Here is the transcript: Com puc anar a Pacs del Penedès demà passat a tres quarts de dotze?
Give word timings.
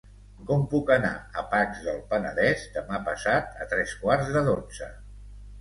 Com 0.45 0.61
puc 0.71 0.87
anar 0.95 1.11
a 1.41 1.43
Pacs 1.51 1.83
del 1.89 2.01
Penedès 2.15 2.65
demà 2.79 3.03
passat 3.11 3.63
a 3.67 3.71
tres 3.75 3.95
quarts 4.03 4.33
de 4.39 4.45
dotze? 4.49 4.91